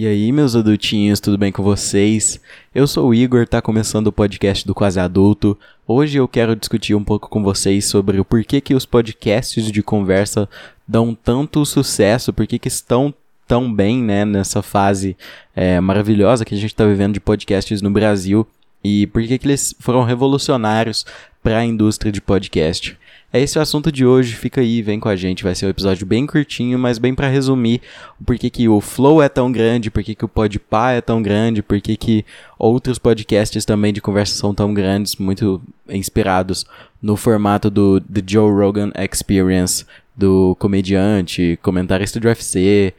E 0.00 0.06
aí, 0.06 0.30
meus 0.30 0.54
adultinhos, 0.54 1.18
tudo 1.18 1.36
bem 1.36 1.50
com 1.50 1.60
vocês? 1.60 2.40
Eu 2.72 2.86
sou 2.86 3.08
o 3.08 3.12
Igor, 3.12 3.48
tá 3.48 3.60
começando 3.60 4.06
o 4.06 4.12
podcast 4.12 4.64
do 4.64 4.72
Quase 4.72 5.00
Adulto. 5.00 5.58
Hoje 5.88 6.18
eu 6.18 6.28
quero 6.28 6.54
discutir 6.54 6.94
um 6.94 7.02
pouco 7.02 7.28
com 7.28 7.42
vocês 7.42 7.86
sobre 7.86 8.20
o 8.20 8.24
porquê 8.24 8.60
que 8.60 8.76
os 8.76 8.86
podcasts 8.86 9.72
de 9.72 9.82
conversa 9.82 10.48
dão 10.86 11.16
tanto 11.16 11.66
sucesso, 11.66 12.32
porquê 12.32 12.60
que 12.60 12.68
estão 12.68 13.12
tão 13.44 13.74
bem, 13.74 14.00
né, 14.00 14.24
nessa 14.24 14.62
fase 14.62 15.16
é, 15.52 15.80
maravilhosa 15.80 16.44
que 16.44 16.54
a 16.54 16.56
gente 16.56 16.70
está 16.70 16.86
vivendo 16.86 17.14
de 17.14 17.20
podcasts 17.20 17.82
no 17.82 17.90
Brasil 17.90 18.46
e 18.82 19.06
porquê 19.08 19.38
que 19.38 19.46
eles 19.46 19.74
foram 19.80 20.04
revolucionários 20.04 21.04
para 21.42 21.58
a 21.58 21.64
indústria 21.64 22.12
de 22.12 22.20
podcast. 22.20 22.98
É 23.30 23.40
esse 23.40 23.58
o 23.58 23.62
assunto 23.62 23.92
de 23.92 24.06
hoje, 24.06 24.34
fica 24.34 24.62
aí, 24.62 24.80
vem 24.80 24.98
com 24.98 25.08
a 25.08 25.14
gente, 25.14 25.44
vai 25.44 25.54
ser 25.54 25.66
um 25.66 25.68
episódio 25.68 26.06
bem 26.06 26.26
curtinho, 26.26 26.78
mas 26.78 26.96
bem 26.96 27.14
para 27.14 27.28
resumir 27.28 27.82
o 28.18 28.24
porquê 28.24 28.48
que 28.48 28.66
o 28.70 28.80
Flow 28.80 29.22
é 29.22 29.28
tão 29.28 29.52
grande, 29.52 29.90
porquê 29.90 30.14
que 30.14 30.24
o 30.24 30.28
Podpah 30.28 30.92
é 30.92 31.02
tão 31.02 31.20
grande, 31.20 31.62
porquê 31.62 31.94
que 31.94 32.24
outros 32.58 32.98
podcasts 32.98 33.66
também 33.66 33.92
de 33.92 34.00
conversa 34.00 34.34
são 34.34 34.54
tão 34.54 34.72
grandes, 34.72 35.16
muito 35.16 35.60
inspirados 35.90 36.64
no 37.02 37.16
formato 37.16 37.68
do 37.68 38.00
The 38.00 38.22
Joe 38.26 38.50
Rogan 38.50 38.92
Experience, 38.96 39.84
do 40.16 40.56
comediante, 40.58 41.58
comentarista 41.62 42.18
de 42.18 42.26
UFC 42.26 42.94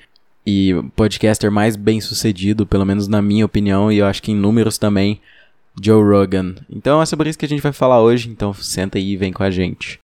e 0.45 0.75
podcaster 0.95 1.51
mais 1.51 1.75
bem 1.75 1.99
sucedido, 1.99 2.67
pelo 2.67 2.85
menos 2.85 3.07
na 3.07 3.21
minha 3.21 3.45
opinião, 3.45 3.91
e 3.91 3.97
eu 3.97 4.05
acho 4.05 4.21
que 4.21 4.31
em 4.31 4.35
números 4.35 4.77
também, 4.77 5.19
Joe 5.81 6.03
Rogan. 6.03 6.55
Então 6.69 7.01
é 7.01 7.05
sobre 7.05 7.29
isso 7.29 7.39
que 7.39 7.45
a 7.45 7.49
gente 7.49 7.61
vai 7.61 7.71
falar 7.71 8.01
hoje, 8.01 8.29
então 8.29 8.53
senta 8.53 8.97
aí 8.97 9.11
e 9.11 9.17
vem 9.17 9.31
com 9.33 9.43
a 9.43 9.49
gente. 9.49 9.99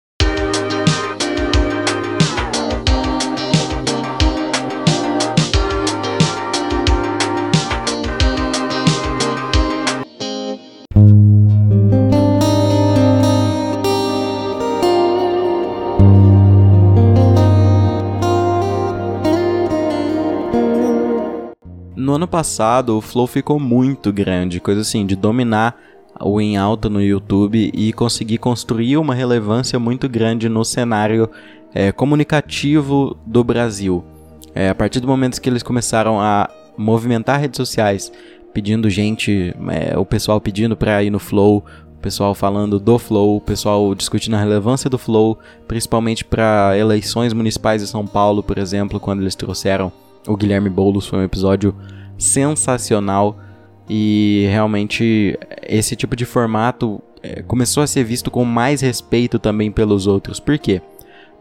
Ano 22.25 22.27
passado, 22.27 22.97
o 22.97 23.01
Flow 23.01 23.27
ficou 23.27 23.59
muito 23.59 24.11
grande, 24.11 24.59
coisa 24.59 24.81
assim, 24.81 25.05
de 25.05 25.15
dominar 25.15 25.79
o 26.19 26.41
em 26.41 26.57
alta 26.57 26.89
no 26.89 26.99
YouTube 26.99 27.71
e 27.71 27.93
conseguir 27.93 28.39
construir 28.39 28.97
uma 28.97 29.13
relevância 29.13 29.77
muito 29.77 30.09
grande 30.09 30.49
no 30.49 30.65
cenário 30.65 31.29
é, 31.73 31.91
comunicativo 31.91 33.15
do 33.27 33.43
Brasil. 33.43 34.03
É, 34.55 34.69
a 34.69 34.75
partir 34.75 34.99
do 34.99 35.07
momento 35.07 35.39
que 35.39 35.47
eles 35.47 35.61
começaram 35.61 36.19
a 36.19 36.49
movimentar 36.75 37.39
redes 37.39 37.57
sociais, 37.57 38.11
pedindo 38.51 38.89
gente, 38.89 39.53
é, 39.69 39.95
o 39.95 40.05
pessoal 40.05 40.41
pedindo 40.41 40.75
para 40.75 41.03
ir 41.03 41.11
no 41.11 41.19
Flow, 41.19 41.63
o 41.93 41.99
pessoal 42.01 42.33
falando 42.33 42.79
do 42.79 42.97
Flow, 42.97 43.37
o 43.37 43.41
pessoal 43.41 43.93
discutindo 43.93 44.35
a 44.35 44.39
relevância 44.39 44.89
do 44.89 44.97
Flow, 44.97 45.37
principalmente 45.67 46.25
para 46.25 46.75
eleições 46.75 47.33
municipais 47.33 47.83
de 47.83 47.87
São 47.87 48.07
Paulo, 48.07 48.41
por 48.41 48.57
exemplo, 48.57 48.99
quando 48.99 49.21
eles 49.21 49.35
trouxeram 49.35 49.91
o 50.27 50.35
Guilherme 50.35 50.71
Boulos, 50.71 51.05
foi 51.05 51.19
um 51.19 51.23
episódio 51.23 51.75
sensacional 52.17 53.37
e 53.89 54.47
realmente 54.49 55.37
esse 55.67 55.95
tipo 55.95 56.15
de 56.15 56.25
formato 56.25 57.01
é, 57.21 57.41
começou 57.41 57.83
a 57.83 57.87
ser 57.87 58.03
visto 58.03 58.29
com 58.31 58.43
mais 58.43 58.81
respeito 58.81 59.39
também 59.39 59.71
pelos 59.71 60.07
outros. 60.07 60.39
Por 60.39 60.57
quê? 60.57 60.81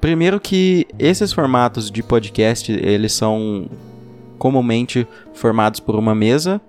Primeiro 0.00 0.38
que 0.38 0.86
esses 0.98 1.32
formatos 1.32 1.90
de 1.90 2.02
podcast, 2.02 2.70
eles 2.70 3.12
são 3.12 3.66
comumente 4.38 5.06
formados 5.32 5.80
por 5.80 5.96
uma 5.96 6.14
mesa, 6.14 6.60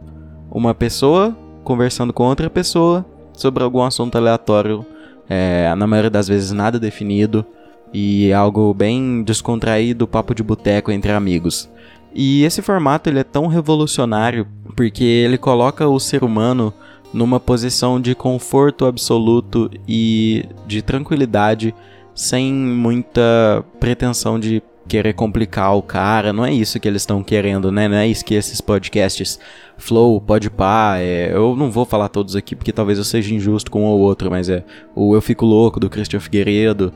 uma 0.49 0.73
pessoa 0.73 1.37
conversando 1.63 2.13
com 2.13 2.23
outra 2.23 2.49
pessoa 2.49 3.05
sobre 3.33 3.63
algum 3.63 3.81
assunto 3.81 4.17
aleatório, 4.17 4.85
é, 5.27 5.73
na 5.75 5.85
maioria 5.85 6.09
das 6.09 6.27
vezes 6.27 6.51
nada 6.51 6.79
definido 6.79 7.45
e 7.93 8.31
algo 8.31 8.73
bem 8.73 9.23
descontraído, 9.23 10.07
papo 10.07 10.33
de 10.33 10.43
boteco 10.43 10.91
entre 10.91 11.11
amigos. 11.11 11.69
E 12.15 12.43
esse 12.45 12.61
formato 12.61 13.09
ele 13.09 13.19
é 13.19 13.23
tão 13.23 13.47
revolucionário 13.47 14.47
porque 14.73 15.03
ele 15.03 15.37
coloca 15.37 15.85
o 15.85 15.99
ser 15.99 16.23
humano 16.23 16.73
numa 17.13 17.39
posição 17.39 17.99
de 17.99 18.15
conforto 18.15 18.85
absoluto 18.85 19.69
e 19.87 20.45
de 20.65 20.81
tranquilidade, 20.81 21.75
sem 22.13 22.53
muita 22.53 23.63
pretensão 23.79 24.39
de 24.39 24.63
querer 24.87 25.13
complicar 25.13 25.75
o 25.75 25.81
cara. 25.81 26.31
Não 26.31 26.45
é 26.45 26.53
isso 26.53 26.79
que 26.79 26.87
eles 26.87 27.01
estão 27.01 27.23
querendo, 27.23 27.71
né? 27.71 27.87
Não 27.87 27.97
é 27.97 28.07
isso 28.07 28.23
que 28.23 28.33
esses 28.33 28.61
podcasts 28.61 29.39
Flow, 29.77 30.21
Podpah, 30.21 30.97
é, 30.99 31.31
eu 31.33 31.55
não 31.55 31.69
vou 31.69 31.85
falar 31.85 32.07
todos 32.07 32.35
aqui 32.35 32.55
porque 32.55 32.71
talvez 32.71 32.97
eu 32.97 33.03
seja 33.03 33.33
injusto 33.33 33.69
com 33.69 33.83
um 33.83 33.87
ou 33.87 33.99
outro, 33.99 34.29
mas 34.29 34.47
é 34.47 34.63
o 34.95 35.15
Eu 35.15 35.21
Fico 35.21 35.45
Louco 35.45 35.79
do 35.79 35.89
Christian 35.89 36.19
Figueiredo. 36.19 36.93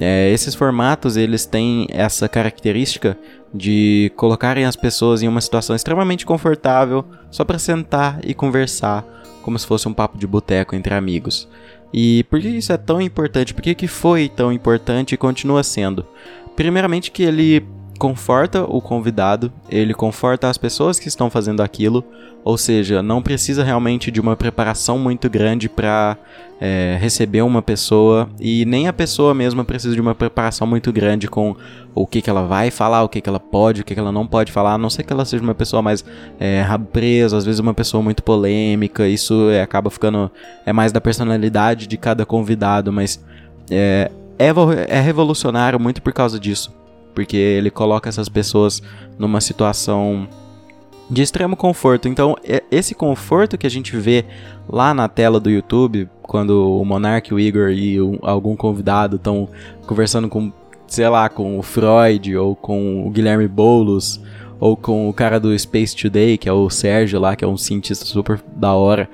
É, 0.00 0.30
esses 0.30 0.54
formatos 0.54 1.18
eles 1.18 1.44
têm 1.44 1.86
essa 1.90 2.26
característica 2.28 3.18
de 3.54 4.12
colocarem 4.16 4.64
as 4.64 4.76
pessoas 4.76 5.22
em 5.22 5.28
uma 5.28 5.40
situação 5.40 5.76
extremamente 5.76 6.24
confortável 6.24 7.04
só 7.30 7.44
para 7.44 7.58
sentar 7.58 8.20
e 8.24 8.32
conversar 8.32 9.04
como 9.42 9.58
se 9.58 9.66
fosse 9.66 9.88
um 9.88 9.92
papo 9.92 10.16
de 10.16 10.26
boteco 10.26 10.74
entre 10.74 10.94
amigos. 10.94 11.48
E 11.92 12.24
por 12.24 12.40
que 12.40 12.48
isso 12.48 12.72
é 12.72 12.76
tão 12.76 13.00
importante? 13.00 13.52
Por 13.52 13.62
que, 13.62 13.74
que 13.74 13.86
foi 13.86 14.28
tão 14.28 14.52
importante 14.52 15.12
e 15.12 15.18
continua 15.18 15.62
sendo? 15.62 16.06
Primeiramente 16.56 17.10
que 17.10 17.22
ele 17.22 17.66
conforta 18.02 18.64
o 18.64 18.80
convidado, 18.80 19.52
ele 19.70 19.94
conforta 19.94 20.48
as 20.48 20.58
pessoas 20.58 20.98
que 20.98 21.06
estão 21.06 21.30
fazendo 21.30 21.62
aquilo, 21.62 22.04
ou 22.42 22.58
seja, 22.58 23.00
não 23.00 23.22
precisa 23.22 23.62
realmente 23.62 24.10
de 24.10 24.20
uma 24.20 24.34
preparação 24.34 24.98
muito 24.98 25.30
grande 25.30 25.68
para 25.68 26.16
é, 26.60 26.98
receber 27.00 27.42
uma 27.42 27.62
pessoa 27.62 28.28
e 28.40 28.64
nem 28.64 28.88
a 28.88 28.92
pessoa 28.92 29.32
mesma 29.32 29.64
precisa 29.64 29.94
de 29.94 30.00
uma 30.00 30.16
preparação 30.16 30.66
muito 30.66 30.92
grande 30.92 31.28
com 31.28 31.54
o 31.94 32.04
que, 32.04 32.20
que 32.20 32.28
ela 32.28 32.44
vai 32.44 32.72
falar, 32.72 33.04
o 33.04 33.08
que, 33.08 33.20
que 33.20 33.28
ela 33.28 33.38
pode, 33.38 33.82
o 33.82 33.84
que, 33.84 33.94
que 33.94 34.00
ela 34.00 34.10
não 34.10 34.26
pode 34.26 34.50
falar, 34.50 34.72
a 34.72 34.78
não 34.78 34.90
ser 34.90 35.04
que 35.04 35.12
ela 35.12 35.24
seja 35.24 35.44
uma 35.44 35.54
pessoa 35.54 35.80
mais 35.80 36.04
é, 36.40 36.64
preso, 36.92 37.36
às 37.36 37.44
vezes 37.44 37.60
uma 37.60 37.72
pessoa 37.72 38.02
muito 38.02 38.20
polêmica, 38.24 39.06
isso 39.06 39.48
é, 39.48 39.62
acaba 39.62 39.90
ficando 39.90 40.28
é 40.66 40.72
mais 40.72 40.90
da 40.90 41.00
personalidade 41.00 41.86
de 41.86 41.96
cada 41.96 42.26
convidado, 42.26 42.92
mas 42.92 43.24
é, 43.70 44.10
é, 44.40 44.48
é 44.88 45.00
revolucionário 45.00 45.78
muito 45.78 46.02
por 46.02 46.12
causa 46.12 46.40
disso 46.40 46.81
porque 47.14 47.36
ele 47.36 47.70
coloca 47.70 48.08
essas 48.08 48.28
pessoas 48.28 48.82
numa 49.18 49.40
situação 49.40 50.28
de 51.10 51.22
extremo 51.22 51.56
conforto. 51.56 52.08
Então, 52.08 52.36
esse 52.70 52.94
conforto 52.94 53.58
que 53.58 53.66
a 53.66 53.70
gente 53.70 53.96
vê 53.96 54.24
lá 54.68 54.94
na 54.94 55.08
tela 55.08 55.38
do 55.38 55.50
YouTube, 55.50 56.08
quando 56.22 56.80
o 56.80 56.84
Monark, 56.84 57.32
o 57.34 57.38
Igor 57.38 57.70
e 57.70 57.98
algum 58.22 58.56
convidado 58.56 59.16
estão 59.16 59.48
conversando 59.86 60.28
com, 60.28 60.50
sei 60.86 61.08
lá, 61.08 61.28
com 61.28 61.58
o 61.58 61.62
Freud 61.62 62.34
ou 62.36 62.56
com 62.56 63.06
o 63.06 63.10
Guilherme 63.10 63.46
Boulos 63.46 64.20
ou 64.58 64.76
com 64.76 65.08
o 65.08 65.12
cara 65.12 65.38
do 65.38 65.58
Space 65.58 65.94
Today, 65.94 66.38
que 66.38 66.48
é 66.48 66.52
o 66.52 66.70
Sérgio 66.70 67.20
lá, 67.20 67.36
que 67.36 67.44
é 67.44 67.48
um 67.48 67.56
cientista 67.56 68.04
super 68.04 68.40
da 68.56 68.72
hora. 68.72 69.08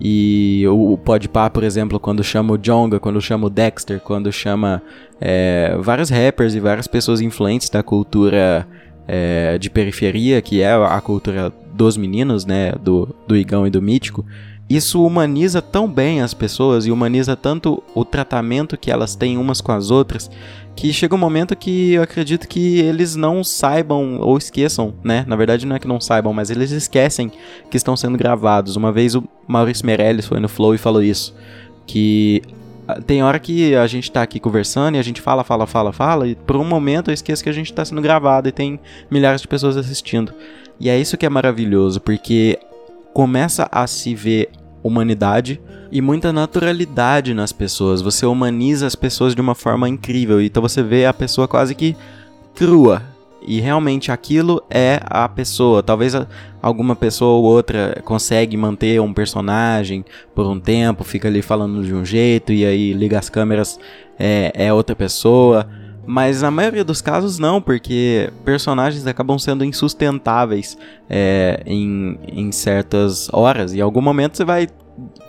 E 0.00 0.64
o 0.68 0.98
Podpah, 0.98 1.48
por 1.48 1.62
exemplo, 1.62 2.00
quando 2.00 2.22
chama 2.22 2.54
o 2.54 2.58
Jonga, 2.58 2.98
quando 2.98 3.20
chama 3.20 3.46
o 3.46 3.50
Dexter, 3.50 4.00
quando 4.00 4.30
chama 4.32 4.82
é, 5.20 5.76
vários 5.80 6.10
rappers 6.10 6.54
e 6.54 6.60
várias 6.60 6.86
pessoas 6.86 7.20
influentes 7.20 7.68
da 7.70 7.82
cultura 7.82 8.66
é, 9.06 9.56
de 9.58 9.70
periferia, 9.70 10.42
que 10.42 10.60
é 10.60 10.72
a 10.72 11.00
cultura 11.00 11.52
dos 11.72 11.96
meninos, 11.96 12.44
né, 12.44 12.72
do, 12.72 13.14
do 13.26 13.36
Igão 13.36 13.66
e 13.66 13.70
do 13.70 13.80
Mítico, 13.80 14.24
isso 14.68 15.04
humaniza 15.04 15.60
tão 15.60 15.88
bem 15.88 16.22
as 16.22 16.32
pessoas 16.32 16.86
e 16.86 16.90
humaniza 16.90 17.36
tanto 17.36 17.82
o 17.94 18.04
tratamento 18.04 18.78
que 18.78 18.90
elas 18.90 19.14
têm 19.14 19.36
umas 19.36 19.60
com 19.60 19.72
as 19.72 19.90
outras 19.90 20.30
que 20.76 20.92
chega 20.92 21.14
um 21.14 21.18
momento 21.18 21.54
que 21.54 21.92
eu 21.92 22.02
acredito 22.02 22.48
que 22.48 22.80
eles 22.80 23.14
não 23.14 23.44
saibam 23.44 24.18
ou 24.20 24.36
esqueçam, 24.36 24.94
né? 25.04 25.24
Na 25.26 25.36
verdade 25.36 25.66
não 25.66 25.76
é 25.76 25.78
que 25.78 25.86
não 25.86 26.00
saibam, 26.00 26.32
mas 26.32 26.50
eles 26.50 26.70
esquecem 26.70 27.30
que 27.70 27.76
estão 27.76 27.96
sendo 27.96 28.18
gravados. 28.18 28.76
Uma 28.76 28.90
vez 28.90 29.14
o 29.14 29.24
Maurício 29.46 29.86
Meirelles 29.86 30.26
foi 30.26 30.40
no 30.40 30.48
Flow 30.48 30.74
e 30.74 30.78
falou 30.78 31.02
isso, 31.02 31.34
que 31.86 32.42
ah, 32.86 33.00
tem 33.00 33.22
hora 33.22 33.38
que 33.38 33.74
a 33.74 33.86
gente 33.86 34.10
tá 34.10 34.22
aqui 34.22 34.38
conversando 34.38 34.96
e 34.96 34.98
a 34.98 35.02
gente 35.02 35.20
fala, 35.20 35.44
fala, 35.44 35.66
fala, 35.66 35.92
fala, 35.92 36.26
e 36.28 36.34
por 36.34 36.56
um 36.56 36.64
momento 36.64 37.10
eu 37.10 37.14
esqueço 37.14 37.42
que 37.42 37.48
a 37.48 37.52
gente 37.52 37.72
tá 37.72 37.84
sendo 37.84 38.02
gravado 38.02 38.48
e 38.48 38.52
tem 38.52 38.78
milhares 39.10 39.40
de 39.40 39.48
pessoas 39.48 39.76
assistindo. 39.76 40.34
E 40.78 40.90
é 40.90 40.98
isso 40.98 41.16
que 41.16 41.24
é 41.24 41.28
maravilhoso, 41.28 42.00
porque 42.00 42.58
começa 43.12 43.68
a 43.70 43.86
se 43.86 44.14
ver 44.14 44.50
humanidade 44.84 45.60
e 45.90 46.00
muita 46.02 46.32
naturalidade 46.32 47.32
nas 47.32 47.52
pessoas. 47.52 48.02
Você 48.02 48.26
humaniza 48.26 48.86
as 48.86 48.94
pessoas 48.94 49.34
de 49.34 49.40
uma 49.40 49.54
forma 49.54 49.88
incrível. 49.88 50.40
Então 50.40 50.62
você 50.62 50.82
vê 50.82 51.06
a 51.06 51.14
pessoa 51.14 51.48
quase 51.48 51.74
que 51.74 51.96
crua. 52.54 53.02
E 53.46 53.60
realmente 53.60 54.12
aquilo 54.12 54.62
é 54.70 55.00
a 55.04 55.28
pessoa. 55.28 55.82
Talvez 55.82 56.14
alguma 56.62 56.94
pessoa 56.94 57.32
ou 57.32 57.44
outra 57.44 58.00
consegue 58.04 58.56
manter 58.56 59.00
um 59.00 59.12
personagem 59.12 60.04
por 60.34 60.46
um 60.46 60.58
tempo, 60.58 61.04
fica 61.04 61.28
ali 61.28 61.42
falando 61.42 61.82
de 61.82 61.94
um 61.94 62.04
jeito 62.04 62.52
e 62.52 62.64
aí 62.64 62.92
liga 62.92 63.18
as 63.18 63.28
câmeras, 63.28 63.78
é, 64.18 64.50
é 64.54 64.72
outra 64.72 64.96
pessoa. 64.96 65.68
Mas 66.06 66.42
na 66.42 66.50
maioria 66.50 66.84
dos 66.84 67.00
casos 67.00 67.38
não, 67.38 67.60
porque 67.60 68.30
personagens 68.44 69.06
acabam 69.06 69.38
sendo 69.38 69.64
insustentáveis 69.64 70.76
é, 71.08 71.62
em, 71.66 72.18
em 72.28 72.52
certas 72.52 73.28
horas. 73.32 73.72
E 73.72 73.78
em 73.78 73.80
algum 73.80 74.02
momento 74.02 74.36
você 74.36 74.44
vai 74.44 74.68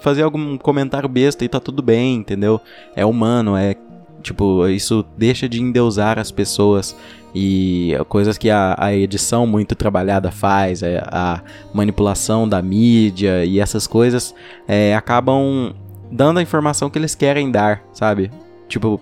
fazer 0.01 0.23
algum 0.23 0.57
comentário 0.57 1.09
besta 1.09 1.43
e 1.45 1.49
tá 1.49 1.59
tudo 1.59 1.81
bem, 1.81 2.15
entendeu? 2.15 2.59
É 2.95 3.05
humano, 3.05 3.55
é 3.55 3.75
tipo, 4.21 4.67
isso 4.67 5.05
deixa 5.17 5.47
de 5.47 5.61
endeusar 5.61 6.17
as 6.17 6.31
pessoas 6.31 6.95
e 7.33 7.93
coisas 8.07 8.37
que 8.37 8.49
a, 8.49 8.75
a 8.77 8.93
edição 8.93 9.45
muito 9.45 9.75
trabalhada 9.75 10.31
faz, 10.31 10.81
a, 10.81 10.87
é, 10.87 11.03
a, 11.05 11.41
manipulação 11.73 12.47
da 12.47 12.61
mídia 12.61 13.45
e 13.45 13.59
essas 13.59 13.85
coisas 13.85 14.33
é, 14.67 14.95
acabam 14.95 15.75
dando 16.11 16.39
a 16.39 16.41
informação 16.41 16.89
que 16.89 16.97
eles 16.97 17.13
querem 17.13 17.51
dar, 17.51 17.83
sabe? 17.93 18.31
Tipo, 18.67 18.99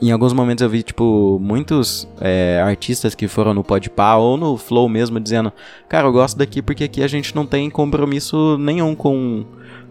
em 0.00 0.10
alguns 0.10 0.32
momentos 0.32 0.62
eu 0.62 0.68
vi, 0.68 0.82
tipo, 0.82 1.38
muitos 1.40 2.06
é, 2.20 2.60
artistas 2.62 3.14
que 3.14 3.26
foram 3.26 3.54
no 3.54 3.64
Podpah 3.64 4.16
ou 4.16 4.36
no 4.36 4.56
Flow 4.56 4.88
mesmo 4.88 5.18
dizendo 5.18 5.52
Cara, 5.88 6.06
eu 6.06 6.12
gosto 6.12 6.36
daqui 6.36 6.60
porque 6.60 6.84
aqui 6.84 7.02
a 7.02 7.08
gente 7.08 7.34
não 7.34 7.46
tem 7.46 7.68
compromisso 7.70 8.58
nenhum 8.58 8.94
com, 8.94 9.44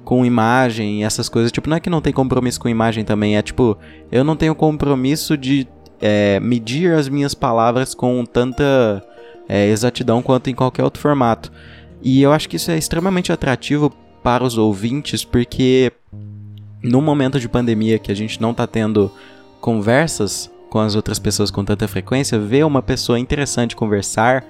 com 0.04 0.26
imagem 0.26 1.02
e 1.02 1.04
essas 1.04 1.28
coisas. 1.28 1.52
Tipo, 1.52 1.70
não 1.70 1.78
é 1.78 1.80
que 1.80 1.90
não 1.90 2.02
tem 2.02 2.14
compromisso 2.14 2.60
com 2.60 2.70
imagem 2.70 3.04
também, 3.04 3.38
é 3.38 3.42
tipo, 3.42 3.78
eu 4.12 4.24
não 4.24 4.36
tenho 4.36 4.54
compromisso 4.54 5.36
de 5.36 5.68
é, 6.02 6.40
medir 6.40 6.94
as 6.94 7.10
minhas 7.10 7.34
palavras 7.34 7.94
com 7.94 8.24
tanta 8.26 9.04
é, 9.48 9.68
exatidão 9.68 10.22
quanto 10.22 10.50
em 10.50 10.56
qualquer 10.56 10.84
outro 10.84 11.02
formato. 11.02 11.52
E 12.02 12.22
eu 12.22 12.32
acho 12.32 12.48
que 12.48 12.56
isso 12.56 12.72
é 12.72 12.78
extremamente 12.78 13.32
atrativo 13.32 13.92
para 14.24 14.44
os 14.44 14.58
ouvintes, 14.58 15.26
porque 15.26 15.92
no 16.82 17.02
momento 17.02 17.40
de 17.40 17.50
pandemia 17.50 18.00
que 18.00 18.12
a 18.12 18.16
gente 18.16 18.42
não 18.42 18.52
está 18.52 18.66
tendo 18.66 19.12
conversas 19.60 20.52
com 20.70 20.80
as 20.80 20.96
outras 20.96 21.20
pessoas 21.20 21.50
com 21.50 21.66
tanta 21.66 21.88
frequência, 21.88 22.40
ver 22.40 22.66
uma 22.66 22.82
pessoa 22.82 23.20
interessante 23.20 23.76
conversar 23.76 24.46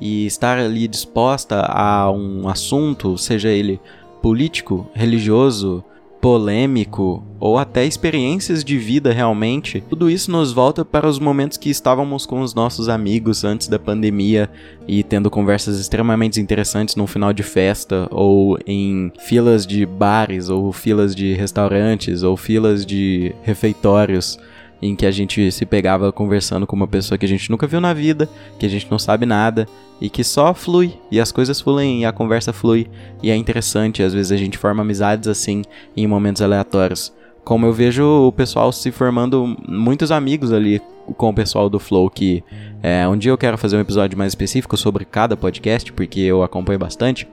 e 0.00 0.26
estar 0.26 0.58
ali 0.58 0.88
disposta 0.88 1.60
a 1.62 2.10
um 2.10 2.48
assunto, 2.48 3.16
seja 3.16 3.48
ele 3.48 3.80
político, 4.20 4.88
religioso, 4.94 5.84
polêmico 6.20 7.24
ou 7.40 7.56
até 7.56 7.86
experiências 7.86 8.62
de 8.62 8.76
vida 8.76 9.12
realmente, 9.12 9.82
tudo 9.88 10.10
isso 10.10 10.30
nos 10.30 10.52
volta 10.52 10.84
para 10.84 11.08
os 11.08 11.18
momentos 11.18 11.56
que 11.56 11.70
estávamos 11.70 12.26
com 12.26 12.42
os 12.42 12.54
nossos 12.54 12.88
amigos 12.88 13.44
antes 13.44 13.66
da 13.66 13.78
pandemia 13.78 14.50
e 14.86 15.02
tendo 15.02 15.30
conversas 15.30 15.80
extremamente 15.80 16.40
interessantes 16.40 16.96
num 16.96 17.06
final 17.06 17.32
de 17.32 17.42
festa 17.42 18.06
ou 18.10 18.58
em 18.66 19.10
filas 19.20 19.66
de 19.66 19.86
bares 19.86 20.50
ou 20.50 20.70
filas 20.72 21.16
de 21.16 21.32
restaurantes 21.32 22.22
ou 22.22 22.36
filas 22.36 22.84
de 22.84 23.34
refeitórios 23.42 24.38
em 24.82 24.96
que 24.96 25.04
a 25.04 25.10
gente 25.10 25.50
se 25.52 25.66
pegava 25.66 26.12
conversando 26.12 26.66
com 26.66 26.74
uma 26.74 26.88
pessoa 26.88 27.18
que 27.18 27.26
a 27.26 27.28
gente 27.28 27.50
nunca 27.50 27.66
viu 27.66 27.80
na 27.80 27.92
vida, 27.92 28.28
que 28.58 28.66
a 28.66 28.68
gente 28.68 28.90
não 28.90 28.98
sabe 28.98 29.26
nada 29.26 29.66
e 30.00 30.08
que 30.08 30.24
só 30.24 30.54
flui 30.54 30.94
e 31.10 31.20
as 31.20 31.30
coisas 31.30 31.60
fluem 31.60 32.00
e 32.00 32.04
a 32.04 32.12
conversa 32.12 32.52
flui 32.52 32.86
e 33.22 33.30
é 33.30 33.36
interessante, 33.36 34.02
às 34.02 34.14
vezes 34.14 34.32
a 34.32 34.36
gente 34.36 34.56
forma 34.56 34.82
amizades 34.82 35.28
assim 35.28 35.62
em 35.96 36.06
momentos 36.06 36.40
aleatórios. 36.40 37.12
Como 37.44 37.66
eu 37.66 37.72
vejo 37.72 38.04
o 38.04 38.32
pessoal 38.32 38.70
se 38.72 38.90
formando 38.90 39.56
muitos 39.66 40.10
amigos 40.10 40.52
ali 40.52 40.80
com 41.16 41.30
o 41.30 41.34
pessoal 41.34 41.68
do 41.68 41.78
Flow, 41.78 42.08
que 42.08 42.44
é, 42.82 43.06
um 43.08 43.16
dia 43.16 43.32
eu 43.32 43.38
quero 43.38 43.58
fazer 43.58 43.76
um 43.76 43.80
episódio 43.80 44.16
mais 44.16 44.32
específico 44.32 44.76
sobre 44.76 45.04
cada 45.04 45.36
podcast, 45.36 45.92
porque 45.92 46.20
eu 46.20 46.42
acompanho 46.42 46.78
bastante. 46.78 47.26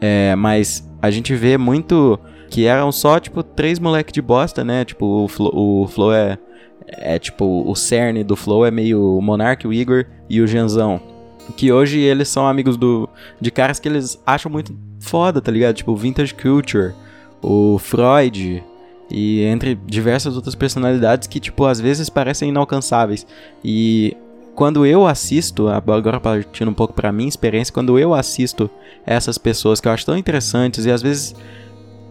É, 0.00 0.34
mas 0.36 0.88
a 1.02 1.10
gente 1.10 1.34
vê 1.34 1.58
muito 1.58 2.18
que 2.48 2.66
eram 2.66 2.90
só, 2.90 3.20
tipo, 3.20 3.42
três 3.42 3.78
moleque 3.78 4.12
de 4.12 4.22
bosta, 4.22 4.64
né? 4.64 4.84
Tipo, 4.84 5.24
o 5.24 5.28
Flow, 5.28 5.52
o 5.54 5.86
Flow 5.86 6.12
é 6.12 6.38
é 6.92 7.18
tipo, 7.18 7.64
o 7.66 7.74
cerne 7.74 8.24
do 8.24 8.36
Flow 8.36 8.64
é 8.64 8.70
meio 8.70 9.16
o 9.16 9.22
Monark, 9.22 9.66
o 9.66 9.72
Igor 9.72 10.06
e 10.28 10.40
o 10.40 10.46
Janzão. 10.46 11.00
Que 11.56 11.72
hoje 11.72 11.98
eles 11.98 12.28
são 12.28 12.46
amigos 12.46 12.76
do 12.76 13.08
de 13.40 13.50
caras 13.50 13.78
que 13.78 13.88
eles 13.88 14.20
acham 14.26 14.50
muito 14.50 14.76
foda, 15.00 15.40
tá 15.40 15.50
ligado? 15.50 15.74
Tipo, 15.74 15.92
o 15.92 15.96
Vintage 15.96 16.34
Culture, 16.34 16.94
o 17.42 17.78
Freud 17.78 18.62
e 19.10 19.42
entre 19.42 19.74
diversas 19.74 20.36
outras 20.36 20.54
personalidades 20.54 21.26
que, 21.26 21.40
tipo, 21.40 21.64
às 21.64 21.80
vezes 21.80 22.08
parecem 22.08 22.50
inalcançáveis. 22.50 23.26
E 23.64 24.16
quando 24.54 24.86
eu 24.86 25.06
assisto, 25.06 25.68
agora 25.68 26.20
partindo 26.20 26.70
um 26.70 26.74
pouco 26.74 26.94
pra 26.94 27.10
minha 27.10 27.28
experiência, 27.28 27.74
quando 27.74 27.98
eu 27.98 28.14
assisto 28.14 28.70
essas 29.04 29.38
pessoas 29.38 29.80
que 29.80 29.88
eu 29.88 29.92
acho 29.92 30.06
tão 30.06 30.16
interessantes 30.16 30.84
e 30.84 30.90
às 30.90 31.02
vezes 31.02 31.34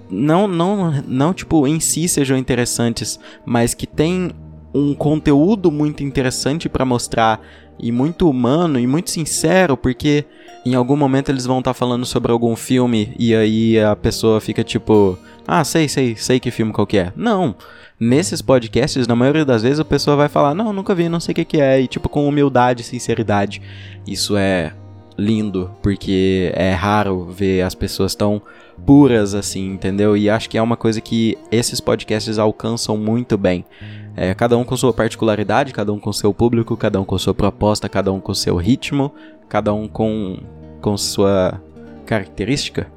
não, 0.10 0.48
não, 0.48 0.92
não 1.08 1.34
tipo, 1.34 1.68
em 1.68 1.80
si 1.80 2.08
sejam 2.08 2.38
interessantes, 2.38 3.20
mas 3.46 3.74
que 3.74 3.86
tem 3.86 4.32
um 4.74 4.94
conteúdo 4.94 5.72
muito 5.72 6.04
interessante 6.04 6.70
para 6.70 6.86
mostrar 6.86 7.42
e 7.80 7.92
muito 7.92 8.30
humano 8.30 8.78
e 8.78 8.86
muito 8.86 9.10
sincero, 9.10 9.78
porque 9.78 10.26
em 10.66 10.76
algum 10.76 10.98
momento 10.98 11.30
eles 11.30 11.46
vão 11.46 11.60
estar 11.60 11.72
tá 11.72 11.74
falando 11.74 12.06
sobre 12.06 12.32
algum 12.32 12.56
filme 12.56 13.14
e 13.18 13.34
aí 13.34 13.80
a 13.80 13.96
pessoa 13.96 14.42
fica 14.42 14.64
tipo, 14.64 15.18
ah, 15.48 15.64
sei, 15.64 15.88
sei, 15.88 16.16
sei 16.16 16.40
que 16.40 16.52
filme 16.52 16.74
qual 16.74 16.86
que 16.86 16.98
é. 16.98 17.14
Não. 17.16 17.56
Nesses 18.00 18.42
podcasts, 18.42 19.08
na 19.08 19.16
maioria 19.16 19.44
das 19.44 19.62
vezes, 19.62 19.80
a 19.80 19.86
pessoa 19.86 20.16
vai 20.16 20.30
falar, 20.30 20.54
não, 20.54 20.72
nunca 20.72 20.96
vi, 20.96 21.10
não 21.10 21.20
sei 21.20 21.34
o 21.34 21.36
que, 21.36 21.44
que 21.44 21.62
é, 21.62 21.82
e 21.82 21.88
tipo, 21.88 22.08
com 22.08 22.28
humildade 22.28 22.82
e 22.82 22.86
sinceridade. 22.86 23.62
Isso 24.08 24.38
é 24.38 24.74
lindo, 25.18 25.70
porque 25.82 26.50
é 26.56 26.72
raro 26.72 27.26
ver 27.26 27.62
as 27.62 27.76
pessoas 27.76 28.16
tão 28.16 28.42
puras 28.86 29.36
assim, 29.36 29.74
entendeu? 29.74 30.16
E 30.16 30.30
acho 30.30 30.50
que 30.50 30.58
é 30.58 30.62
uma 30.62 30.78
coisa 30.78 31.02
que 31.02 31.38
esses 31.52 31.82
podcasts 31.82 32.40
alcançam 32.40 32.98
muito 32.98 33.38
bem. 33.38 33.66
É, 34.16 34.34
cada 34.34 34.58
um 34.58 34.64
com 34.64 34.76
sua 34.76 34.94
particularidade, 34.94 35.74
cada 35.74 35.94
um 35.94 36.00
com 36.00 36.12
seu 36.12 36.34
público, 36.34 36.76
cada 36.76 37.00
um 37.00 37.06
com 37.06 37.18
sua 37.18 37.34
proposta, 37.34 37.88
cada 37.88 38.12
um 38.12 38.20
com 38.20 38.34
seu 38.34 38.58
ritmo, 38.58 39.14
cada 39.48 39.74
um 39.74 39.88
com, 39.88 40.38
com 40.82 40.98
sua 40.98 41.62
característica. 42.06 42.88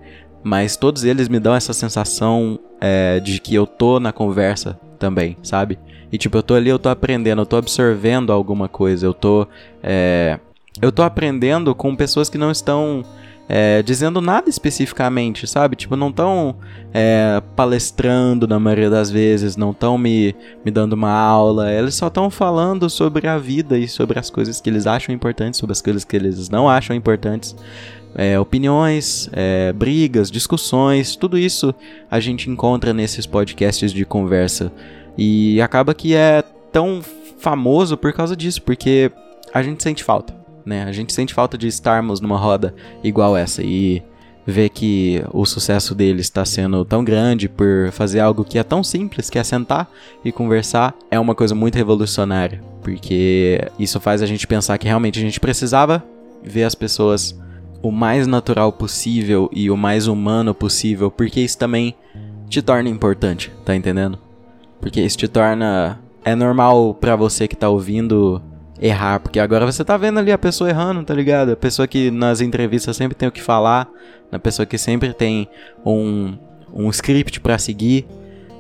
Mas 0.42 0.76
todos 0.76 1.04
eles 1.04 1.28
me 1.28 1.38
dão 1.38 1.54
essa 1.54 1.72
sensação 1.72 2.58
é, 2.80 3.20
de 3.20 3.40
que 3.40 3.54
eu 3.54 3.66
tô 3.66 4.00
na 4.00 4.12
conversa 4.12 4.78
também, 4.98 5.36
sabe? 5.42 5.78
E 6.10 6.18
tipo, 6.18 6.36
eu 6.36 6.42
tô 6.42 6.54
ali, 6.54 6.68
eu 6.68 6.78
tô 6.78 6.88
aprendendo, 6.88 7.42
eu 7.42 7.46
tô 7.46 7.56
absorvendo 7.56 8.32
alguma 8.32 8.68
coisa, 8.68 9.06
eu 9.06 9.14
tô. 9.14 9.46
É, 9.82 10.38
eu 10.80 10.90
tô 10.90 11.02
aprendendo 11.02 11.74
com 11.74 11.94
pessoas 11.94 12.28
que 12.28 12.36
não 12.36 12.50
estão 12.50 13.02
é, 13.54 13.82
dizendo 13.82 14.22
nada 14.22 14.48
especificamente, 14.48 15.46
sabe? 15.46 15.76
Tipo, 15.76 15.94
não 15.94 16.08
estão 16.08 16.56
é, 16.90 17.42
palestrando 17.54 18.48
na 18.48 18.58
maioria 18.58 18.88
das 18.88 19.10
vezes, 19.10 19.58
não 19.58 19.72
estão 19.72 19.98
me, 19.98 20.34
me 20.64 20.70
dando 20.70 20.94
uma 20.94 21.12
aula, 21.12 21.70
eles 21.70 21.94
só 21.94 22.06
estão 22.06 22.30
falando 22.30 22.88
sobre 22.88 23.28
a 23.28 23.36
vida 23.36 23.76
e 23.76 23.86
sobre 23.86 24.18
as 24.18 24.30
coisas 24.30 24.58
que 24.58 24.70
eles 24.70 24.86
acham 24.86 25.14
importantes, 25.14 25.60
sobre 25.60 25.72
as 25.72 25.82
coisas 25.82 26.02
que 26.02 26.16
eles 26.16 26.48
não 26.48 26.66
acham 26.66 26.96
importantes. 26.96 27.54
É, 28.14 28.40
opiniões, 28.40 29.28
é, 29.34 29.70
brigas, 29.74 30.30
discussões, 30.30 31.14
tudo 31.14 31.36
isso 31.36 31.74
a 32.10 32.18
gente 32.20 32.48
encontra 32.48 32.94
nesses 32.94 33.26
podcasts 33.26 33.92
de 33.92 34.06
conversa. 34.06 34.72
E 35.16 35.60
acaba 35.60 35.92
que 35.92 36.14
é 36.14 36.42
tão 36.72 37.02
famoso 37.38 37.98
por 37.98 38.14
causa 38.14 38.34
disso, 38.34 38.62
porque 38.62 39.12
a 39.52 39.62
gente 39.62 39.82
sente 39.82 40.02
falta 40.02 40.41
né? 40.64 40.84
A 40.84 40.92
gente 40.92 41.12
sente 41.12 41.34
falta 41.34 41.56
de 41.56 41.66
estarmos 41.66 42.20
numa 42.20 42.38
roda 42.38 42.74
igual 43.02 43.36
essa 43.36 43.62
e 43.62 44.02
ver 44.46 44.70
que 44.70 45.22
o 45.32 45.46
sucesso 45.46 45.94
dele 45.94 46.20
está 46.20 46.44
sendo 46.44 46.84
tão 46.84 47.04
grande 47.04 47.48
por 47.48 47.90
fazer 47.92 48.20
algo 48.20 48.44
que 48.44 48.58
é 48.58 48.62
tão 48.62 48.82
simples, 48.82 49.30
que 49.30 49.38
é 49.38 49.44
sentar 49.44 49.88
e 50.24 50.32
conversar, 50.32 50.94
é 51.10 51.18
uma 51.18 51.34
coisa 51.34 51.54
muito 51.54 51.76
revolucionária, 51.76 52.62
porque 52.82 53.60
isso 53.78 54.00
faz 54.00 54.20
a 54.20 54.26
gente 54.26 54.46
pensar 54.46 54.78
que 54.78 54.86
realmente 54.86 55.18
a 55.18 55.22
gente 55.22 55.38
precisava 55.38 56.04
ver 56.42 56.64
as 56.64 56.74
pessoas 56.74 57.38
o 57.80 57.90
mais 57.90 58.26
natural 58.26 58.72
possível 58.72 59.48
e 59.52 59.70
o 59.70 59.76
mais 59.76 60.06
humano 60.06 60.54
possível, 60.54 61.10
porque 61.10 61.40
isso 61.40 61.58
também 61.58 61.94
te 62.48 62.60
torna 62.62 62.88
importante, 62.88 63.52
tá 63.64 63.74
entendendo? 63.74 64.18
Porque 64.80 65.00
isso 65.00 65.16
te 65.16 65.28
torna 65.28 66.00
é 66.24 66.34
normal 66.34 66.94
para 66.94 67.16
você 67.16 67.48
que 67.48 67.56
tá 67.56 67.68
ouvindo 67.68 68.40
errar, 68.82 69.20
porque 69.20 69.38
agora 69.38 69.64
você 69.64 69.84
tá 69.84 69.96
vendo 69.96 70.18
ali 70.18 70.32
a 70.32 70.38
pessoa 70.38 70.68
errando, 70.68 71.04
tá 71.04 71.14
ligado? 71.14 71.52
A 71.52 71.56
pessoa 71.56 71.86
que 71.86 72.10
nas 72.10 72.40
entrevistas 72.40 72.96
sempre 72.96 73.16
tem 73.16 73.28
o 73.28 73.32
que 73.32 73.40
falar, 73.40 73.88
a 74.30 74.38
pessoa 74.38 74.66
que 74.66 74.76
sempre 74.76 75.12
tem 75.14 75.48
um, 75.86 76.36
um 76.74 76.90
script 76.90 77.40
para 77.40 77.56
seguir. 77.58 78.04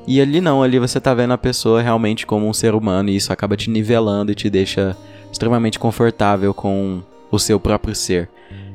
E 0.06 0.20
ali 0.20 0.40
não, 0.40 0.62
ali 0.62 0.78
você 0.78 1.00
tá 1.00 1.12
vendo 1.12 1.32
a 1.32 1.38
pessoa 1.38 1.82
realmente 1.82 2.24
como 2.24 2.48
um 2.48 2.52
ser 2.52 2.74
humano 2.74 3.10
e 3.10 3.16
isso 3.16 3.32
acaba 3.32 3.56
te 3.56 3.68
nivelando 3.68 4.30
e 4.30 4.34
te 4.34 4.48
deixa 4.48 4.96
extremamente 5.30 5.78
confortável 5.78 6.54
com 6.54 7.02
o 7.30 7.38
seu 7.38 7.58
próprio 7.58 7.94
ser. 7.94 8.28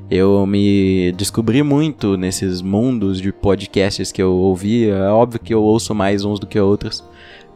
Eu 0.10 0.46
me 0.46 1.12
descobri 1.14 1.64
muito 1.64 2.16
nesses 2.16 2.62
mundos 2.62 3.22
de 3.22 3.32
podcasts 3.32 4.12
que 4.12 4.22
eu 4.22 4.34
ouvi. 4.34 4.90
É 4.90 5.10
óbvio 5.10 5.40
que 5.40 5.54
eu 5.54 5.62
ouço 5.62 5.94
mais 5.94 6.24
uns 6.24 6.40
do 6.40 6.48
que 6.48 6.60
outros. 6.60 7.04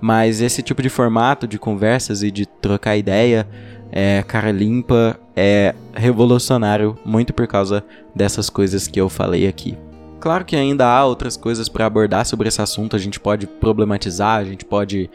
Mas 0.01 0.41
esse 0.41 0.61
tipo 0.61 0.81
de 0.81 0.89
formato 0.89 1.47
de 1.47 1.57
conversas 1.57 2.23
e 2.23 2.31
de 2.31 2.45
trocar 2.45 2.97
ideia 2.97 3.47
é 3.91 4.23
cara 4.23 4.51
limpa, 4.51 5.19
é 5.35 5.75
revolucionário, 5.93 6.97
muito 7.05 7.33
por 7.33 7.47
causa 7.47 7.83
dessas 8.15 8.49
coisas 8.49 8.87
que 8.87 8.99
eu 8.99 9.09
falei 9.09 9.47
aqui. 9.47 9.77
Claro 10.19 10.45
que 10.45 10.55
ainda 10.55 10.85
há 10.85 11.05
outras 11.05 11.35
coisas 11.35 11.67
para 11.67 11.85
abordar 11.85 12.25
sobre 12.25 12.47
esse 12.47 12.61
assunto, 12.61 12.95
a 12.95 12.99
gente 12.99 13.19
pode 13.19 13.47
problematizar, 13.47 14.39
a 14.39 14.43
gente 14.43 14.63
pode 14.63 15.09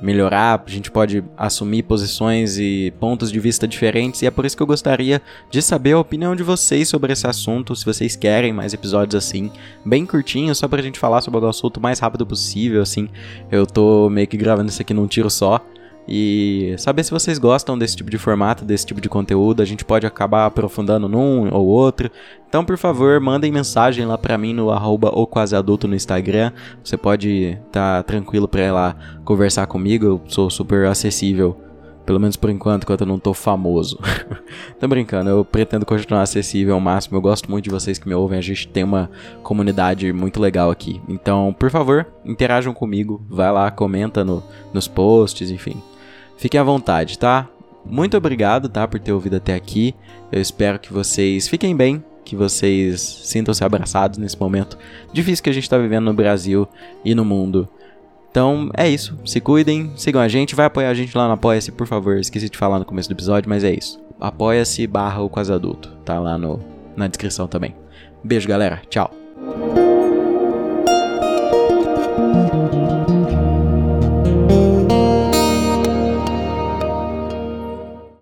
melhorar, 0.00 0.62
a 0.66 0.70
gente 0.70 0.90
pode 0.90 1.24
assumir 1.36 1.82
posições 1.82 2.58
e 2.58 2.92
pontos 3.00 3.32
de 3.32 3.40
vista 3.40 3.66
diferentes, 3.66 4.22
e 4.22 4.26
é 4.26 4.30
por 4.30 4.44
isso 4.44 4.56
que 4.56 4.62
eu 4.62 4.66
gostaria 4.66 5.22
de 5.50 5.62
saber 5.62 5.92
a 5.92 5.98
opinião 5.98 6.36
de 6.36 6.42
vocês 6.42 6.88
sobre 6.88 7.12
esse 7.12 7.26
assunto, 7.26 7.74
se 7.74 7.84
vocês 7.84 8.14
querem 8.14 8.52
mais 8.52 8.74
episódios 8.74 9.14
assim, 9.14 9.50
bem 9.84 10.04
curtinhos, 10.04 10.58
só 10.58 10.68
pra 10.68 10.82
gente 10.82 10.98
falar 10.98 11.22
sobre 11.22 11.40
o 11.40 11.48
assunto 11.48 11.78
o 11.78 11.80
mais 11.80 11.98
rápido 11.98 12.26
possível, 12.26 12.82
assim. 12.82 13.08
Eu 13.50 13.66
tô 13.66 14.10
meio 14.10 14.26
que 14.26 14.36
gravando 14.36 14.70
isso 14.70 14.82
aqui 14.82 14.92
num 14.92 15.06
tiro 15.06 15.30
só. 15.30 15.64
E 16.08 16.74
saber 16.78 17.02
se 17.02 17.10
vocês 17.10 17.38
gostam 17.38 17.76
desse 17.76 17.96
tipo 17.96 18.10
de 18.10 18.18
formato, 18.18 18.64
desse 18.64 18.86
tipo 18.86 19.00
de 19.00 19.08
conteúdo, 19.08 19.60
a 19.60 19.64
gente 19.64 19.84
pode 19.84 20.06
acabar 20.06 20.46
aprofundando 20.46 21.08
num 21.08 21.52
ou 21.52 21.66
outro. 21.66 22.10
Então, 22.48 22.64
por 22.64 22.78
favor, 22.78 23.20
mandem 23.20 23.50
mensagem 23.50 24.06
lá 24.06 24.16
pra 24.16 24.38
mim 24.38 24.54
no 24.54 24.70
arroba 24.70 25.08
o 25.08 25.26
quase 25.26 25.56
adulto 25.56 25.88
no 25.88 25.96
Instagram. 25.96 26.52
Você 26.82 26.96
pode 26.96 27.58
estar 27.66 27.98
tá 27.98 28.02
tranquilo 28.02 28.46
pra 28.46 28.62
ir 28.62 28.70
lá 28.70 28.96
conversar 29.24 29.66
comigo, 29.66 30.06
eu 30.06 30.20
sou 30.28 30.48
super 30.48 30.86
acessível. 30.86 31.60
Pelo 32.06 32.20
menos 32.20 32.36
por 32.36 32.50
enquanto, 32.50 32.84
enquanto 32.84 33.00
eu 33.00 33.06
não 33.06 33.18
tô 33.18 33.34
famoso. 33.34 33.98
tô 34.78 34.86
brincando, 34.86 35.28
eu 35.28 35.44
pretendo 35.44 35.84
continuar 35.84 36.22
acessível 36.22 36.74
ao 36.74 36.80
máximo. 36.80 37.16
Eu 37.16 37.20
gosto 37.20 37.50
muito 37.50 37.64
de 37.64 37.70
vocês 37.70 37.98
que 37.98 38.08
me 38.08 38.14
ouvem. 38.14 38.38
A 38.38 38.42
gente 38.42 38.68
tem 38.68 38.84
uma 38.84 39.10
comunidade 39.42 40.12
muito 40.12 40.40
legal 40.40 40.70
aqui. 40.70 41.02
Então, 41.08 41.52
por 41.58 41.68
favor, 41.68 42.06
interajam 42.24 42.72
comigo. 42.72 43.26
Vai 43.28 43.50
lá, 43.50 43.68
comenta 43.72 44.24
no, 44.24 44.40
nos 44.72 44.86
posts, 44.86 45.50
enfim. 45.50 45.82
Fiquem 46.36 46.60
à 46.60 46.64
vontade, 46.64 47.18
tá? 47.18 47.48
Muito 47.84 48.16
obrigado, 48.16 48.68
tá, 48.68 48.86
por 48.86 48.98
ter 48.98 49.12
ouvido 49.12 49.36
até 49.36 49.54
aqui. 49.54 49.94
Eu 50.30 50.40
espero 50.40 50.78
que 50.78 50.92
vocês 50.92 51.46
fiquem 51.46 51.74
bem, 51.74 52.02
que 52.24 52.34
vocês 52.34 53.00
sintam-se 53.00 53.64
abraçados 53.64 54.18
nesse 54.18 54.38
momento 54.38 54.76
difícil 55.12 55.42
que 55.42 55.50
a 55.50 55.52
gente 55.52 55.62
está 55.62 55.78
vivendo 55.78 56.04
no 56.06 56.14
Brasil 56.14 56.68
e 57.04 57.14
no 57.14 57.24
mundo. 57.24 57.68
Então 58.30 58.70
é 58.76 58.88
isso. 58.88 59.18
Se 59.24 59.40
cuidem, 59.40 59.92
sigam 59.96 60.20
a 60.20 60.28
gente, 60.28 60.54
vai 60.54 60.66
apoiar 60.66 60.90
a 60.90 60.94
gente 60.94 61.16
lá 61.16 61.26
no 61.26 61.34
Apoia-se, 61.34 61.72
por 61.72 61.86
favor. 61.86 62.18
Esqueci 62.18 62.50
de 62.50 62.58
falar 62.58 62.78
no 62.78 62.84
começo 62.84 63.08
do 63.08 63.12
episódio, 63.12 63.48
mas 63.48 63.64
é 63.64 63.72
isso. 63.72 63.98
Apoia-se 64.20 64.86
barra 64.86 65.22
o 65.22 65.30
quase 65.30 65.52
adulto. 65.52 65.90
Tá 66.04 66.18
lá 66.18 66.36
no, 66.36 66.60
na 66.94 67.06
descrição 67.06 67.46
também. 67.46 67.74
Beijo, 68.22 68.46
galera. 68.46 68.82
Tchau. 68.90 69.10